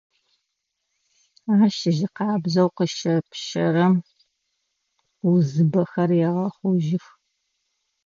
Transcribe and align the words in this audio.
Ащ 1.59 1.77
жьы 1.95 2.07
къабзэу 2.15 2.69
къыщэпщэрэм 2.75 3.93
узыбэхэр 5.29 6.11
егъэхъужьых. 6.27 7.05